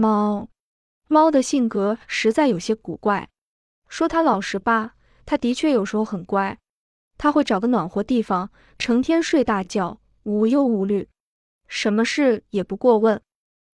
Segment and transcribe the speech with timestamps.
[0.00, 0.48] 猫，
[1.08, 3.28] 猫的性格实在有些古怪。
[3.86, 4.94] 说它老实吧，
[5.26, 6.56] 它的确有时候很乖。
[7.18, 11.06] 它会找个暖和地方，成天睡大觉，无忧无虑，
[11.68, 13.20] 什么事也不过问。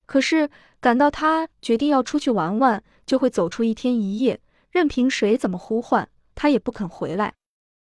[0.07, 0.49] 可是
[0.81, 7.35] 赶到它决定要出去玩玩，就会走出一天一夜，任凭谁怎么呼唤，它也不肯回来。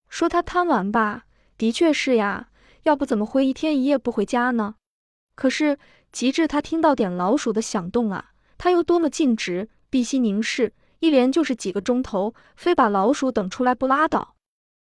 [0.08, 1.26] 说它贪玩吧，
[1.58, 2.48] 的确是呀，
[2.84, 4.76] 要不怎么会一天一夜不回家呢？
[5.34, 5.78] 可是
[6.10, 8.29] 及至它听到点老鼠的响动啊，
[8.62, 14.34] 他又多么尽职，闭息凝视，一连就是几个钟头，非把老鼠等出来不拉倒。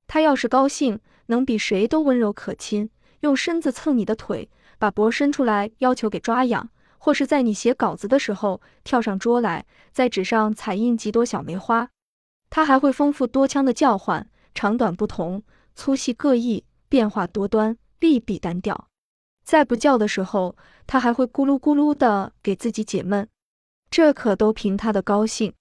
[0.06, 11.88] 他要是高兴，能比谁都温柔可亲，用身子蹭你的腿，把脖伸出来要求给抓痒，或是在你写稿子的时候跳上桌来，在纸上彩印几朵小梅花。
[12.50, 15.42] 他还会丰富多腔的叫唤，长短不同，
[15.74, 18.88] 粗细各异，变化多端，利弊单调。
[19.42, 20.54] 在不叫的时候，
[20.86, 23.26] 他还会咕噜咕噜的给自己解闷，
[23.92, 25.52] 这可都凭他的高兴。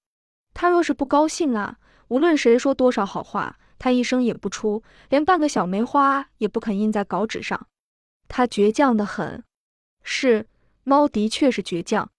[0.53, 1.77] 他若是不高兴啊，
[2.07, 3.57] 无论谁说多少好话。
[3.77, 7.67] 他一声也不出，连半个小梅花也不肯印在稿纸上。
[8.27, 9.43] 他倔强的很。
[10.03, 10.47] 是，
[10.83, 12.09] 猫的确是倔强。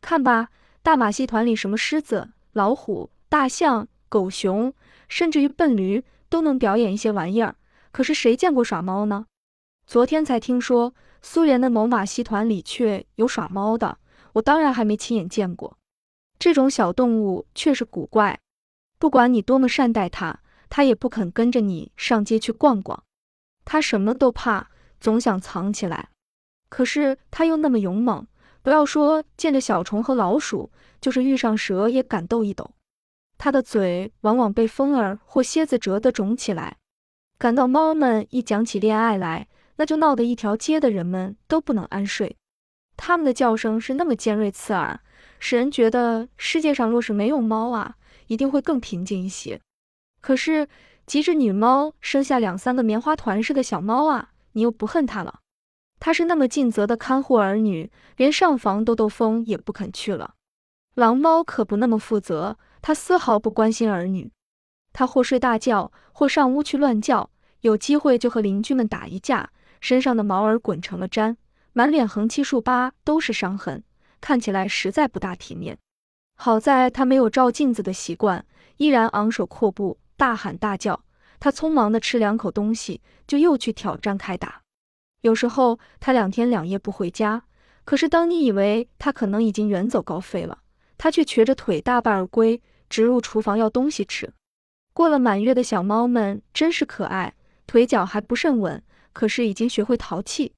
[0.00, 0.48] 看吧，
[0.82, 4.72] 大马戏团里什么狮子、老虎、大象、狗熊，
[5.08, 7.56] 甚至于笨驴，都能表演一些玩意儿。
[7.90, 9.26] 可是谁见过耍猫呢？
[9.84, 13.98] 昨天才听说苏联的某马戏团里却有耍猫的，
[14.34, 15.76] 我当然还没亲眼见过。
[16.38, 18.40] 这种小动物确实古怪，
[18.98, 20.40] 不管你多么善待它。
[20.72, 23.02] 它也不肯跟着你上街去逛逛，
[23.64, 24.70] 它什么都怕，
[25.00, 26.10] 总想藏起来。
[26.68, 28.24] 可是它又那么勇猛，
[28.62, 30.70] 不要说见着小虫和老鼠，
[31.00, 32.70] 就是遇上蛇也敢斗一斗。
[33.36, 36.76] 它的嘴往往被风儿或蝎子蛰得肿起来。
[37.36, 42.36] 感到猫们一讲起恋爱来，那就闹得一条街的人们都不能安睡。
[43.02, 45.00] 它们的叫声是那么尖锐刺耳，
[45.38, 49.58] 使人觉得世界上若是没有猫啊，一定会更平静一些。
[50.20, 50.68] 可是，
[51.06, 55.40] 即使女猫生下两三个棉花团似的小猫啊，你又不恨它了。
[55.98, 60.34] 它是那么尽责的看护儿女，连上房兜兜风也不肯去了。
[60.94, 64.30] 狼猫可不那么负责，它丝毫不关心儿女。
[64.92, 67.30] 它或睡大觉，或上屋去乱叫，
[67.62, 71.36] 有机会就和邻居们打一架，身上的毛儿滚成了毡，
[71.72, 73.82] 满脸横七竖八都是伤痕，
[74.20, 75.78] 看起来实在不大体面。
[76.36, 78.44] 好在它没有照镜子的习惯，
[78.78, 79.98] 依然昂首阔步。
[80.16, 81.02] 大喊大叫，
[81.38, 84.60] 他匆忙地吃两口东西，就又去挑战开打。
[85.22, 87.44] 有时候他两天两夜不回家，
[87.84, 90.58] 可是当你以为他可能已经远走高飞了，
[90.98, 92.60] 他却瘸着腿大半而归，
[92.90, 94.30] 直入厨房要东西吃。
[94.92, 97.34] 过了满月的小猫们真是可爱，
[97.66, 98.82] 腿脚还不甚稳，
[99.14, 100.52] 可是已经学会淘气。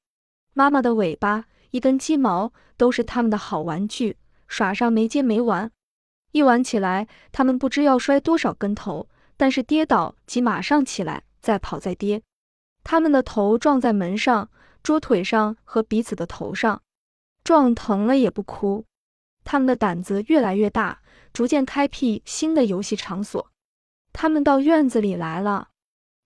[0.55, 4.17] 妈妈的尾巴、一根鸡毛都是他们的好玩具，
[4.49, 5.71] 耍上没接没完。
[6.33, 9.09] 一玩起来，他们不知要摔多少跟头。
[9.35, 12.23] 但是跌倒即马上起来，再跑再跌。
[12.85, 14.51] 他们的头撞在门上、
[14.85, 16.83] 桌腿上和彼此的头上，
[17.43, 18.85] 撞疼了也不哭。
[19.43, 21.01] 他们的胆子越来越大，
[21.33, 23.51] 逐渐开辟新的游戏场所。
[24.13, 25.71] 他们到院子里来了，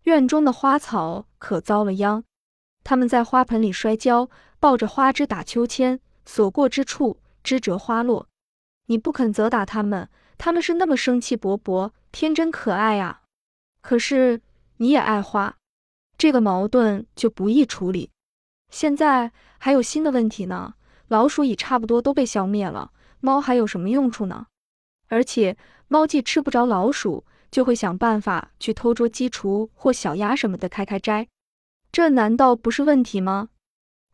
[0.03, 2.23] 院中的花草可遭了殃。
[2.89, 4.31] 他们在花盆里摔跤，
[4.61, 8.29] 抱着花枝打秋千，所过之处枝折花落。
[8.87, 10.09] 你不肯责打他们，
[10.39, 11.91] 他们是那么生气勃勃。
[12.13, 13.23] 天真可爱啊！
[13.81, 14.41] 可是
[14.77, 15.57] 你也爱花，
[16.17, 18.13] 这个矛盾就不易处理。
[18.71, 20.75] 现在还有新的问题呢，
[21.09, 24.47] 老鼠已差不多都被消灭了，猫还有什么用处呢？
[25.09, 25.57] 而且
[25.89, 31.27] 猫既吃不着老鼠，就会想办法去偷捉鸡雏或小鸭什么的开开斋，
[31.97, 33.49] 这难道不是问题吗？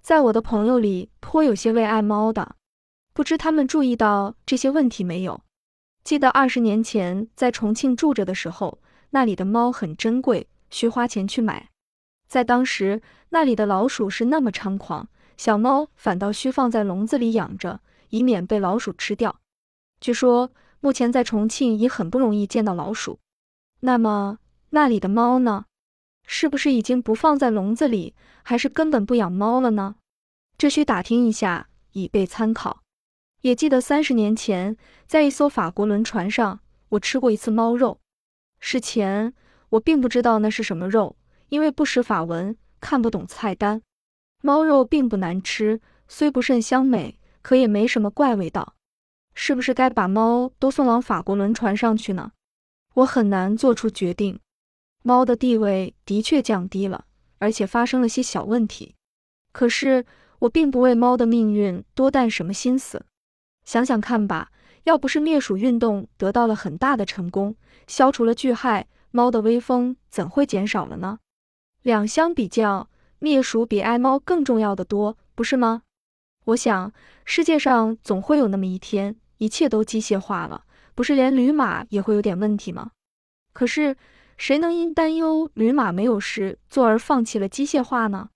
[0.01, 2.55] 在我的朋友里，颇有些为爱猫的，
[3.13, 5.43] 不知他们注意到这些问题没有？
[6.05, 8.79] 记得二十年前在重庆住着的时候，
[9.11, 11.71] 那里的猫很珍贵，需花钱去买。
[12.29, 19.41] 在当时，那里的老鼠是那么猖狂，小猫反倒需放在笼子里养着，以免被老鼠吃掉。
[19.99, 23.19] 据说目前在重庆已很不容易见到老鼠。
[23.81, 24.39] 那么
[24.71, 25.65] 那里的猫呢？
[26.35, 29.97] 是不是已经不放在笼子里，还是根本不养猫了呢？
[30.57, 32.81] 这需打听一下，以备参考。
[33.43, 34.75] 也记得三十年前，
[35.07, 38.01] 在一艘法国轮船上，我吃过一次猫肉。
[38.61, 39.35] 事前
[39.69, 41.17] 我并不知道那是什么肉，
[41.51, 43.83] 因为不识法文，看不懂菜单。
[44.41, 48.75] 猫肉并不难吃，虽不甚香美，可也没什么怪味道。
[49.35, 52.33] 是不是该把猫都送往法国轮船上去呢？
[52.95, 54.41] 我很难做出决定。
[55.03, 57.05] 猫的地位的确降低了，
[57.39, 58.95] 而且发生了些小问题。
[59.53, 60.07] 可是
[60.41, 63.05] 我并不为猫的命运多担什么心思。
[63.65, 64.51] 想想看吧，
[64.85, 67.55] 要不是灭鼠运动得到了很大的成功，
[67.87, 71.19] 消除了巨害，猫的威风怎会减少了呢？
[71.83, 72.89] 两相比较，
[73.19, 75.83] 灭鼠比爱猫更重要的多，不是吗？
[76.47, 76.93] 我想，
[77.25, 80.65] 世界上总会有那么一天，一切都机械化了，
[80.95, 82.91] 不是连驴马也会有点问题吗？
[83.53, 83.97] 可是，
[84.43, 88.31] 谁能因担忧驴马没有事做而放弃了机械化呢？